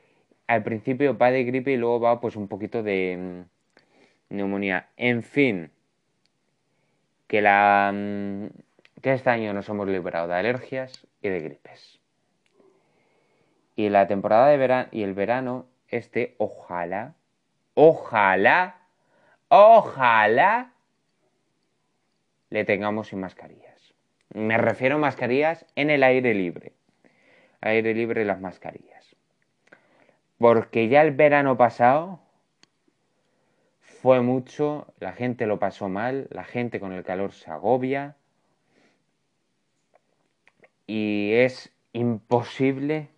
al 0.48 0.64
principio 0.64 1.18
va 1.18 1.32
de 1.32 1.44
gripe 1.44 1.72
y 1.72 1.78
luego 1.78 2.00
va 2.00 2.22
pues 2.22 2.36
un 2.36 2.48
poquito 2.48 2.82
de 2.82 3.46
mm, 4.30 4.36
neumonía. 4.36 4.90
En 4.98 5.24
fin, 5.24 5.72
que, 7.28 7.42
la, 7.42 7.92
mm, 7.94 8.48
que 9.02 9.14
este 9.14 9.30
año 9.30 9.54
nos 9.54 9.68
hemos 9.70 9.88
liberado 9.88 10.28
de 10.28 10.36
alergias 10.36 11.06
y 11.22 11.30
de 11.30 11.42
gripes. 11.42 12.00
Y 13.76 13.90
la 13.90 14.08
temporada 14.08 14.48
de 14.48 14.88
y 14.92 15.04
el 15.04 15.14
verano, 15.14 15.68
este, 15.90 16.36
ojalá, 16.40 17.14
ojalá, 17.76 18.78
ojalá 19.50 20.74
le 22.50 22.66
tengamos 22.66 23.10
sin 23.10 23.20
mascarillas. 23.20 23.94
Me 24.34 24.58
refiero 24.58 24.96
a 24.96 25.00
mascarillas 25.00 25.66
en 25.76 25.90
el 25.90 26.04
aire 26.04 26.34
libre. 26.34 26.74
Aire 27.62 27.94
libre 27.94 28.26
las 28.26 28.40
mascarillas. 28.40 28.97
Porque 30.38 30.88
ya 30.88 31.02
el 31.02 31.12
verano 31.12 31.58
pasado 31.58 32.20
fue 33.80 34.22
mucho, 34.22 34.94
la 35.00 35.14
gente 35.14 35.48
lo 35.48 35.60
pasó 35.60 35.90
mal, 35.90 36.28
la 36.30 36.44
gente 36.44 36.80
con 36.80 36.94
el 36.94 37.04
calor 37.04 37.34
se 37.34 37.50
agobia 37.50 38.16
y 40.86 41.34
es 41.34 41.72
imposible 41.94 43.10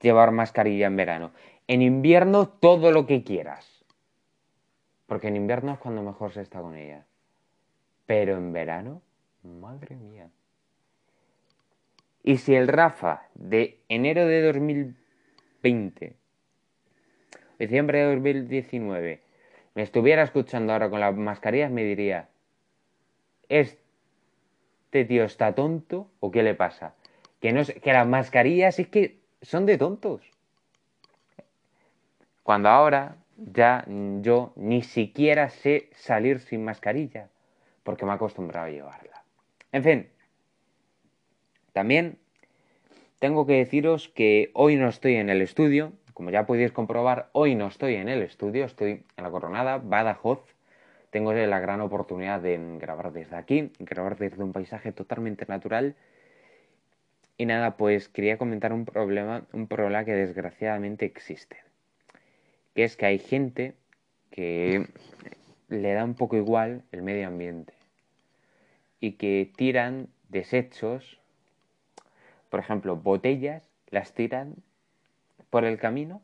llevar 0.00 0.30
mascarilla 0.30 0.86
en 0.86 0.96
verano. 0.96 1.32
En 1.68 1.82
invierno 1.82 2.48
todo 2.48 2.92
lo 2.92 3.06
que 3.06 3.24
quieras. 3.24 3.84
Porque 5.06 5.28
en 5.28 5.36
invierno 5.36 5.72
es 5.72 5.78
cuando 5.78 6.02
mejor 6.02 6.32
se 6.32 6.42
está 6.42 6.60
con 6.60 6.76
ella. 6.76 7.04
Pero 8.06 8.36
en 8.36 8.52
verano, 8.52 9.02
madre 9.42 9.96
mía. 9.96 10.30
Y 12.22 12.38
si 12.38 12.54
el 12.54 12.68
Rafa 12.68 13.28
de 13.34 13.80
enero 13.88 14.26
de 14.26 14.42
2020, 14.42 16.16
diciembre 17.58 17.98
de 17.98 18.14
2019, 18.14 19.20
me 19.74 19.82
estuviera 19.82 20.22
escuchando 20.22 20.72
ahora 20.72 20.90
con 20.90 21.00
las 21.00 21.14
mascarillas, 21.14 21.70
me 21.70 21.84
diría, 21.84 22.28
¿este 23.48 23.78
tío 24.90 25.24
está 25.24 25.54
tonto 25.54 26.10
o 26.20 26.30
qué 26.30 26.42
le 26.42 26.54
pasa? 26.54 26.94
Que, 27.40 27.52
no, 27.52 27.62
que 27.64 27.92
las 27.92 28.06
mascarillas 28.06 28.78
es 28.78 28.88
que 28.88 29.18
son 29.42 29.66
de 29.66 29.78
tontos. 29.78 30.22
Cuando 32.42 32.68
ahora 32.68 33.16
ya 33.36 33.84
yo 34.22 34.52
ni 34.56 34.82
siquiera 34.82 35.50
sé 35.50 35.90
salir 35.92 36.40
sin 36.40 36.64
mascarilla, 36.64 37.28
porque 37.82 38.04
me 38.04 38.12
he 38.12 38.14
acostumbrado 38.14 38.66
a 38.66 38.70
llevarla. 38.70 39.24
En 39.72 39.82
fin, 39.82 40.08
también 41.72 42.18
tengo 43.18 43.46
que 43.46 43.54
deciros 43.54 44.08
que 44.08 44.50
hoy 44.54 44.76
no 44.76 44.88
estoy 44.88 45.16
en 45.16 45.28
el 45.28 45.42
estudio, 45.42 45.92
como 46.16 46.30
ya 46.30 46.46
podéis 46.46 46.72
comprobar, 46.72 47.28
hoy 47.32 47.54
no 47.54 47.66
estoy 47.66 47.96
en 47.96 48.08
el 48.08 48.22
estudio, 48.22 48.64
estoy 48.64 49.04
en 49.18 49.24
la 49.24 49.30
Coronada, 49.30 49.76
Badajoz. 49.76 50.40
Tengo 51.10 51.34
la 51.34 51.60
gran 51.60 51.82
oportunidad 51.82 52.40
de 52.40 52.58
grabar 52.80 53.12
desde 53.12 53.36
aquí, 53.36 53.70
grabar 53.78 54.16
desde 54.16 54.42
un 54.42 54.54
paisaje 54.54 54.92
totalmente 54.92 55.44
natural 55.46 55.94
y 57.36 57.44
nada, 57.44 57.76
pues 57.76 58.08
quería 58.08 58.38
comentar 58.38 58.72
un 58.72 58.86
problema, 58.86 59.44
un 59.52 59.66
problema 59.66 60.06
que 60.06 60.14
desgraciadamente 60.14 61.04
existe. 61.04 61.58
Que 62.74 62.84
es 62.84 62.96
que 62.96 63.04
hay 63.04 63.18
gente 63.18 63.74
que 64.30 64.86
le 65.68 65.92
da 65.92 66.02
un 66.02 66.14
poco 66.14 66.38
igual 66.38 66.82
el 66.92 67.02
medio 67.02 67.28
ambiente 67.28 67.74
y 69.00 69.12
que 69.12 69.52
tiran 69.54 70.08
desechos, 70.30 71.20
por 72.48 72.60
ejemplo, 72.60 72.96
botellas, 72.96 73.68
las 73.90 74.14
tiran 74.14 74.54
por 75.56 75.64
el 75.64 75.78
camino 75.78 76.20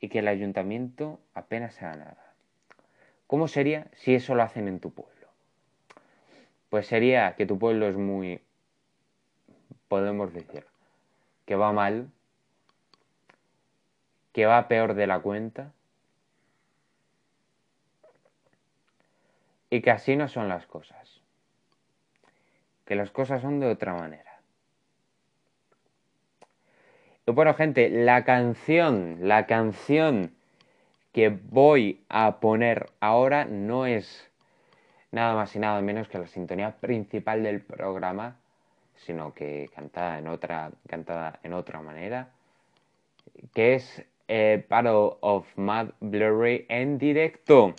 y 0.00 0.08
que 0.08 0.20
el 0.20 0.28
ayuntamiento 0.28 1.20
apenas 1.34 1.82
haga 1.82 1.96
nada. 1.96 2.32
¿Cómo 3.26 3.46
sería 3.46 3.88
si 3.92 4.14
eso 4.14 4.34
lo 4.34 4.42
hacen 4.42 4.68
en 4.68 4.80
tu 4.80 4.90
pueblo? 4.90 5.28
Pues 6.70 6.86
sería 6.86 7.36
que 7.36 7.44
tu 7.44 7.58
pueblo 7.58 7.86
es 7.86 7.96
muy 7.98 8.40
podemos 9.88 10.32
decir 10.32 10.64
que 11.44 11.56
va 11.56 11.72
mal, 11.72 12.10
que 14.32 14.46
va 14.46 14.66
peor 14.66 14.94
de 14.94 15.06
la 15.06 15.20
cuenta 15.20 15.74
y 19.68 19.82
que 19.82 19.90
así 19.90 20.16
no 20.16 20.28
son 20.28 20.48
las 20.48 20.66
cosas, 20.66 21.20
que 22.86 22.94
las 22.94 23.10
cosas 23.10 23.42
son 23.42 23.60
de 23.60 23.66
otra 23.66 23.92
manera. 23.92 24.35
Bueno, 27.28 27.54
gente, 27.54 27.90
la 27.90 28.24
canción, 28.24 29.18
la 29.22 29.46
canción 29.46 30.30
que 31.12 31.28
voy 31.28 32.04
a 32.08 32.38
poner 32.38 32.90
ahora 33.00 33.44
no 33.44 33.84
es 33.84 34.30
nada 35.10 35.34
más 35.34 35.56
y 35.56 35.58
nada 35.58 35.80
menos 35.80 36.06
que 36.06 36.18
la 36.18 36.28
sintonía 36.28 36.76
principal 36.76 37.42
del 37.42 37.62
programa, 37.62 38.36
sino 38.94 39.34
que 39.34 39.68
cantada 39.74 40.20
en 40.20 40.28
otra, 40.28 40.70
cantada 40.86 41.40
en 41.42 41.52
otra 41.52 41.80
manera, 41.80 42.28
que 43.52 43.74
es 43.74 44.04
eh, 44.28 44.64
Battle 44.68 45.16
of 45.20 45.48
Mad 45.56 45.88
Blurry 45.98 46.64
en 46.68 46.96
directo. 46.96 47.74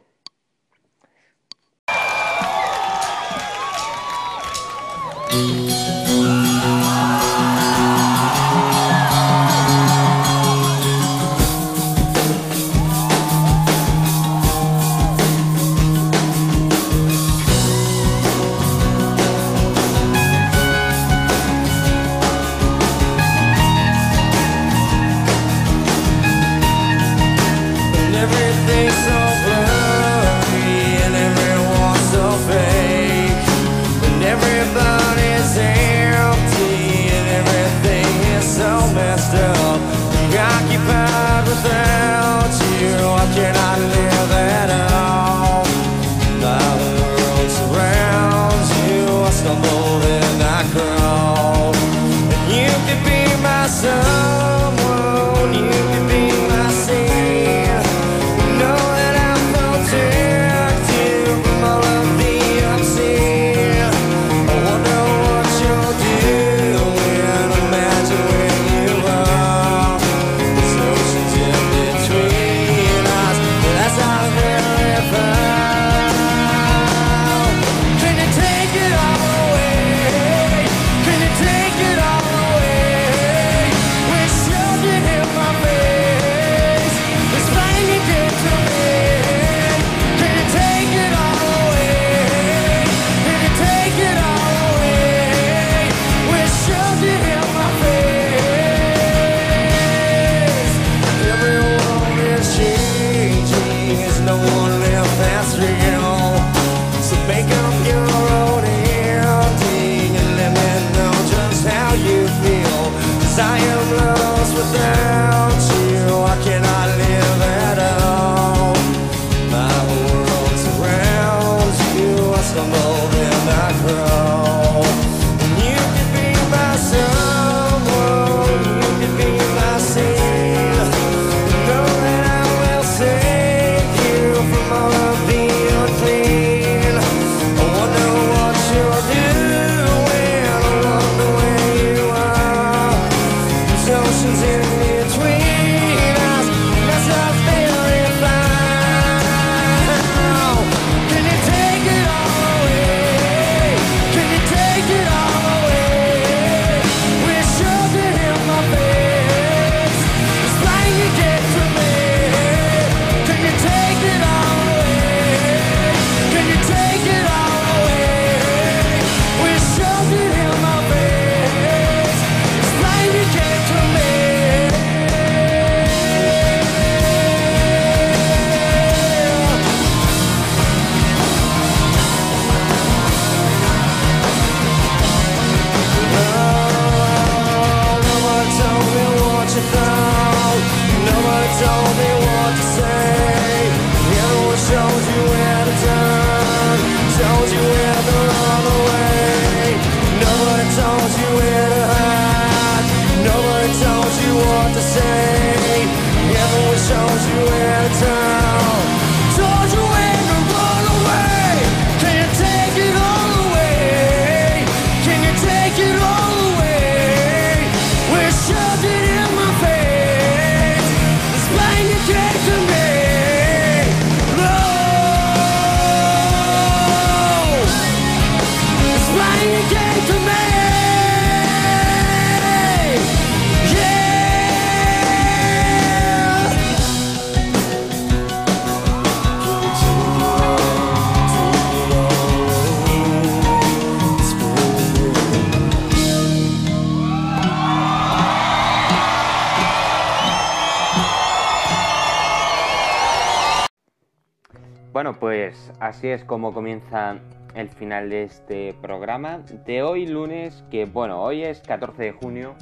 Bueno, 254.97 255.13
pues 255.13 255.71
así 255.79 256.07
es 256.07 256.23
como 256.23 256.55
comienza 256.55 257.17
el 257.53 257.69
final 257.69 258.09
de 258.09 258.23
este 258.23 258.73
programa 258.81 259.41
de 259.63 259.83
hoy 259.83 260.07
lunes, 260.07 260.63
que 260.71 260.85
bueno, 260.85 261.21
hoy 261.21 261.43
es 261.43 261.61
14 261.61 262.01
de 262.01 262.11
junio 262.13 262.55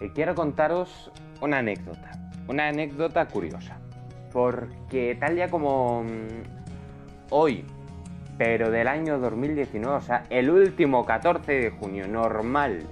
y 0.00 0.08
quiero 0.08 0.34
contaros 0.34 1.12
una 1.42 1.58
anécdota, 1.58 2.12
una 2.48 2.68
anécdota 2.68 3.26
curiosa, 3.26 3.76
porque 4.32 5.14
tal 5.20 5.34
día 5.34 5.50
como 5.50 6.04
mm, 6.04 7.28
hoy, 7.28 7.66
pero 8.38 8.70
del 8.70 8.88
año 8.88 9.18
2019, 9.18 9.94
o 9.94 10.00
sea, 10.00 10.24
el 10.30 10.48
último 10.48 11.04
14 11.04 11.52
de 11.52 11.68
junio 11.70 12.08
normal 12.08 12.86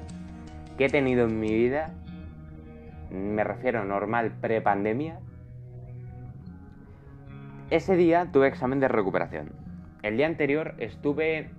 que 0.77 0.85
he 0.85 0.91
tenido 0.91 1.25
en 1.25 1.41
mi 1.41 1.55
vida, 1.55 1.95
me 3.11 3.43
refiero 3.43 3.87
normal 3.87 4.33
pre-pandemia, 4.39 5.19
ese 7.71 7.97
día 7.97 8.31
tuve 8.33 8.49
examen 8.49 8.81
de 8.81 8.89
recuperación. 8.89 9.53
El 10.03 10.17
día 10.17 10.27
anterior 10.27 10.75
estuve 10.79 11.51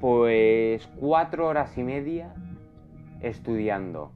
pues 0.00 0.86
cuatro 0.98 1.46
horas 1.46 1.78
y 1.78 1.82
media 1.82 2.34
estudiando 3.20 4.12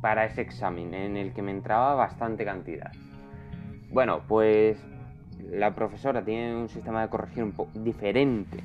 para 0.00 0.24
ese 0.24 0.40
examen 0.40 0.92
en 0.94 1.16
el 1.16 1.32
que 1.32 1.42
me 1.42 1.50
entraba 1.50 1.94
bastante 1.94 2.44
cantidad. 2.44 2.90
Bueno, 3.90 4.22
pues 4.26 4.84
la 5.50 5.74
profesora 5.74 6.24
tiene 6.24 6.54
un 6.54 6.68
sistema 6.68 7.02
de 7.02 7.08
corrección 7.08 7.48
un 7.48 7.52
poco 7.52 7.78
diferente. 7.78 8.62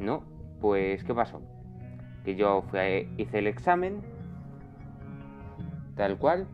¿No? 0.00 0.22
Pues, 0.60 1.02
¿qué 1.04 1.14
pasó? 1.14 1.40
Que 2.24 2.36
yo 2.36 2.62
fui 2.70 3.08
hice 3.16 3.38
el 3.38 3.46
examen, 3.46 4.00
tal 5.96 6.18
cual. 6.18 6.46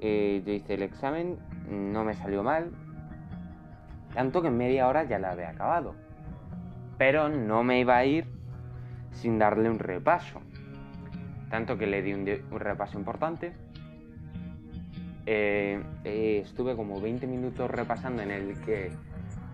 Eh, 0.00 0.42
yo 0.46 0.52
hice 0.52 0.74
el 0.74 0.82
examen 0.82 1.38
no 1.70 2.04
me 2.04 2.14
salió 2.14 2.42
mal, 2.42 2.70
tanto 4.14 4.42
que 4.42 4.48
en 4.48 4.56
media 4.56 4.88
hora 4.88 5.04
ya 5.04 5.18
la 5.18 5.32
había 5.32 5.50
acabado. 5.50 5.94
Pero 6.96 7.28
no 7.28 7.62
me 7.62 7.80
iba 7.80 7.96
a 7.96 8.04
ir 8.04 8.26
sin 9.12 9.38
darle 9.38 9.70
un 9.70 9.78
repaso. 9.78 10.40
Tanto 11.50 11.78
que 11.78 11.86
le 11.86 12.02
di 12.02 12.12
un, 12.12 12.26
repaso 12.58 12.98
importante. 12.98 13.52
Eh, 15.26 15.82
eh, 16.04 16.42
estuve 16.44 16.74
como 16.74 17.00
20 17.00 17.26
minutos 17.26 17.70
repasando 17.70 18.22
en 18.22 18.30
el 18.30 18.60
que 18.62 18.90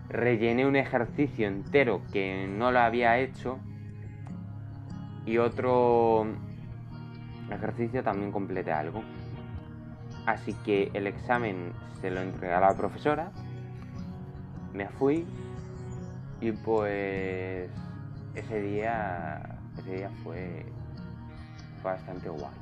rellené 0.09 0.65
un 0.65 0.75
ejercicio 0.75 1.47
entero 1.47 2.01
que 2.11 2.47
no 2.47 2.71
lo 2.71 2.79
había 2.79 3.19
hecho 3.19 3.59
y 5.25 5.37
otro 5.37 6.27
ejercicio 7.51 8.03
también 8.03 8.31
completé 8.31 8.71
algo. 8.71 9.03
Así 10.25 10.53
que 10.65 10.89
el 10.93 11.07
examen 11.07 11.73
se 12.01 12.09
lo 12.09 12.21
entregué 12.21 12.53
a 12.53 12.59
la 12.59 12.75
profesora, 12.75 13.31
me 14.73 14.89
fui 14.89 15.25
y 16.41 16.51
pues 16.51 17.69
ese 18.35 18.61
día, 18.61 19.41
ese 19.77 19.97
día 19.97 20.11
fue, 20.23 20.65
bastante 21.83 22.29
guay. 22.29 22.53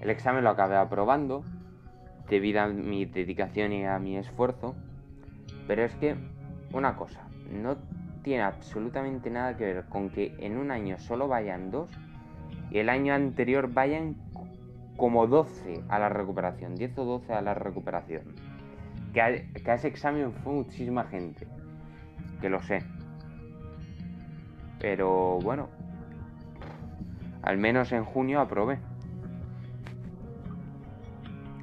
El 0.00 0.10
examen 0.10 0.42
lo 0.44 0.50
acabé 0.50 0.76
aprobando 0.76 1.44
debido 2.28 2.62
a 2.62 2.68
mi 2.68 3.04
dedicación 3.04 3.72
y 3.72 3.84
a 3.84 3.98
mi 3.98 4.16
esfuerzo, 4.16 4.74
pero 5.66 5.84
es 5.84 5.94
que 5.96 6.16
una 6.72 6.96
cosa, 6.96 7.20
no 7.50 7.76
tiene 8.22 8.42
absolutamente 8.42 9.30
nada 9.30 9.56
que 9.56 9.64
ver 9.64 9.84
con 9.84 10.10
que 10.10 10.34
en 10.38 10.56
un 10.56 10.70
año 10.70 10.98
solo 10.98 11.28
vayan 11.28 11.70
dos 11.70 11.90
y 12.70 12.78
el 12.78 12.88
año 12.88 13.14
anterior 13.14 13.72
vayan 13.72 14.16
como 14.98 15.28
12 15.28 15.84
a 15.88 15.98
la 16.00 16.08
recuperación, 16.08 16.74
10 16.74 16.98
o 16.98 17.04
12 17.04 17.32
a 17.32 17.40
la 17.40 17.54
recuperación. 17.54 18.24
Que 19.14 19.22
a, 19.22 19.30
ese 19.30 19.88
examen 19.88 20.32
fue 20.32 20.52
muchísima 20.52 21.04
gente, 21.04 21.46
que 22.40 22.50
lo 22.50 22.60
sé. 22.60 22.82
Pero 24.80 25.38
bueno, 25.40 25.68
al 27.42 27.58
menos 27.58 27.92
en 27.92 28.04
junio 28.04 28.40
aprobé. 28.40 28.80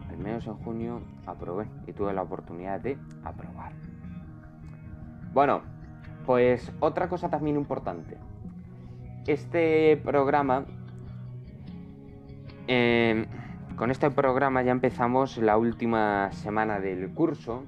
Al 0.09 0.17
menos 0.17 0.47
en 0.47 0.55
junio 0.55 1.01
aprobé 1.25 1.67
y 1.85 1.91
tuve 1.91 2.13
la 2.13 2.21
oportunidad 2.21 2.79
de 2.79 2.97
aprobar. 3.25 3.73
Bueno, 5.33 5.61
pues 6.25 6.71
otra 6.79 7.09
cosa 7.09 7.29
también 7.29 7.57
importante. 7.57 8.17
Este 9.27 9.97
programa 9.97 10.65
Em, 12.67 13.27
con 13.75 13.91
este 13.91 14.09
programa 14.09 14.63
ya 14.63 14.71
empezamos 14.71 15.37
la 15.37 15.57
última 15.57 16.31
semana 16.31 16.79
del 16.79 17.09
curso, 17.13 17.63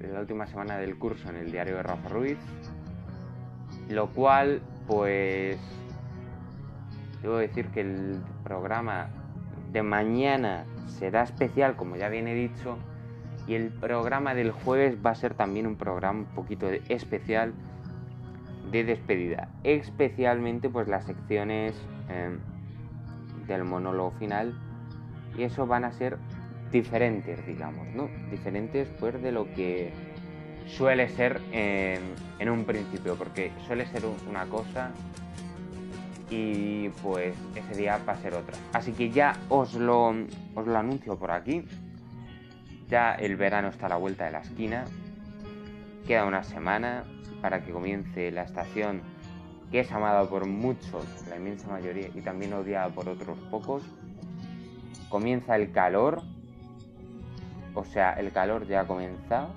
la 0.00 0.20
última 0.20 0.46
semana 0.46 0.78
del 0.78 0.96
curso 0.96 1.28
en 1.28 1.36
el 1.36 1.50
diario 1.50 1.76
de 1.76 1.82
Rafa 1.82 2.08
Ruiz, 2.08 2.38
lo 3.88 4.08
cual 4.10 4.60
pues 4.86 5.58
debo 7.20 7.38
decir 7.38 7.66
que 7.68 7.80
el 7.80 8.22
programa 8.44 9.08
de 9.72 9.82
mañana 9.82 10.64
será 10.86 11.24
especial, 11.24 11.74
como 11.74 11.96
ya 11.96 12.08
bien 12.08 12.28
he 12.28 12.34
dicho, 12.34 12.78
y 13.48 13.54
el 13.54 13.70
programa 13.70 14.34
del 14.34 14.52
jueves 14.52 14.98
va 15.04 15.10
a 15.10 15.14
ser 15.16 15.34
también 15.34 15.66
un 15.66 15.74
programa 15.74 16.20
un 16.20 16.26
poquito 16.26 16.68
especial 16.88 17.54
de 18.70 18.84
despedida. 18.84 19.48
Especialmente 19.64 20.68
pues 20.68 20.86
las 20.86 21.06
secciones 21.06 21.74
em, 22.08 22.38
del 23.48 23.64
monólogo 23.64 24.12
final. 24.12 24.54
Y 25.36 25.42
eso 25.42 25.66
van 25.66 25.84
a 25.84 25.92
ser 25.92 26.18
diferentes, 26.70 27.44
digamos, 27.46 27.86
¿no? 27.94 28.08
Diferentes 28.30 28.88
pues 29.00 29.20
de 29.20 29.32
lo 29.32 29.52
que 29.54 29.92
suele 30.66 31.08
ser 31.08 31.40
en 31.52 32.48
un 32.48 32.64
principio. 32.64 33.16
Porque 33.16 33.50
suele 33.66 33.86
ser 33.86 34.02
una 34.28 34.44
cosa 34.46 34.92
y 36.30 36.90
pues 37.02 37.34
ese 37.54 37.78
día 37.78 37.98
va 38.06 38.12
a 38.12 38.16
ser 38.16 38.34
otra. 38.34 38.56
Así 38.72 38.92
que 38.92 39.10
ya 39.10 39.36
os 39.48 39.74
lo, 39.74 40.08
os 40.54 40.66
lo 40.66 40.78
anuncio 40.78 41.18
por 41.18 41.30
aquí. 41.30 41.64
Ya 42.88 43.14
el 43.14 43.36
verano 43.36 43.68
está 43.68 43.86
a 43.86 43.90
la 43.90 43.96
vuelta 43.96 44.26
de 44.26 44.32
la 44.32 44.40
esquina. 44.40 44.84
Queda 46.06 46.24
una 46.24 46.42
semana 46.42 47.04
para 47.40 47.64
que 47.64 47.70
comience 47.70 48.30
la 48.30 48.42
estación 48.42 49.02
que 49.70 49.80
es 49.80 49.92
amada 49.92 50.24
por 50.28 50.46
muchos, 50.46 51.04
la 51.28 51.36
inmensa 51.36 51.68
mayoría, 51.68 52.08
y 52.14 52.20
también 52.20 52.52
odiada 52.52 52.88
por 52.88 53.08
otros 53.08 53.38
pocos. 53.50 53.82
Comienza 55.08 55.56
el 55.56 55.72
calor. 55.72 56.22
O 57.74 57.84
sea, 57.84 58.12
el 58.14 58.32
calor 58.32 58.66
ya 58.66 58.80
ha 58.80 58.86
comenzado. 58.86 59.50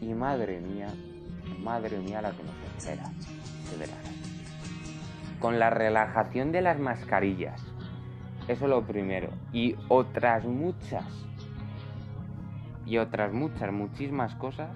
Y 0.00 0.14
madre 0.14 0.60
mía, 0.60 0.88
madre 1.60 1.98
mía 1.98 2.22
la 2.22 2.30
que 2.30 2.42
nos 2.42 2.56
espera 2.76 3.10
de 3.70 3.76
verano 3.78 4.12
con 5.42 5.58
la 5.58 5.70
relajación 5.70 6.52
de 6.52 6.62
las 6.62 6.78
mascarillas. 6.78 7.60
Eso 8.46 8.68
lo 8.68 8.86
primero. 8.86 9.30
Y 9.52 9.74
otras 9.88 10.44
muchas. 10.44 11.04
Y 12.86 12.98
otras 12.98 13.32
muchas, 13.32 13.72
muchísimas 13.72 14.36
cosas 14.36 14.70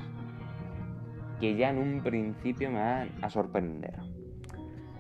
que 1.41 1.57
ya 1.57 1.71
en 1.71 1.79
un 1.79 2.03
principio 2.03 2.71
me 2.71 2.81
van 2.81 3.11
a 3.23 3.31
sorprender. 3.31 3.95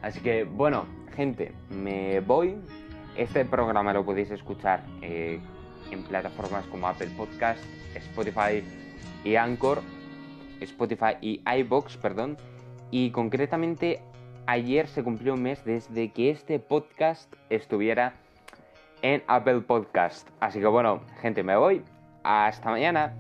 Así 0.03 0.21
que 0.21 0.45
bueno, 0.45 0.87
gente, 1.15 1.53
me 1.71 2.21
voy. 2.21 2.57
Este 3.17 3.45
programa 3.45 3.93
lo 3.93 4.05
podéis 4.05 4.31
escuchar 4.31 4.85
eh, 5.01 5.41
en 5.91 6.03
plataformas 6.05 6.67
como 6.67 6.87
Apple 6.87 7.09
Podcast, 7.17 7.65
Spotify 7.95 8.63
y 9.25 9.37
Anchor. 9.37 9.81
Spotify 10.61 11.17
y 11.21 11.43
iBox, 11.59 11.97
perdón. 11.97 12.37
Y 12.91 13.11
concretamente 13.11 14.01
ayer 14.47 14.87
se 14.87 15.03
cumplió 15.03 15.35
un 15.35 15.43
mes 15.43 15.65
desde 15.65 16.13
que 16.13 16.31
este 16.31 16.59
podcast 16.59 17.33
estuviera 17.51 18.15
en 19.03 19.23
Apple 19.27 19.61
Podcast. 19.61 20.29
Así 20.41 20.61
que 20.61 20.67
bueno, 20.67 21.01
gente, 21.21 21.43
me 21.43 21.57
voy. 21.57 21.83
Hasta 22.23 22.71
mañana. 22.71 23.15